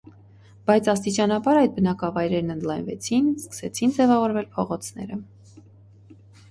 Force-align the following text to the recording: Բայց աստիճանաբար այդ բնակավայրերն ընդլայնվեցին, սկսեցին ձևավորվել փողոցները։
Բայց 0.69 0.87
աստիճանաբար 0.93 1.59
այդ 1.59 1.75
բնակավայրերն 1.75 2.55
ընդլայնվեցին, 2.55 3.31
սկսեցին 3.45 3.95
ձևավորվել 4.01 4.53
փողոցները։ 4.59 5.23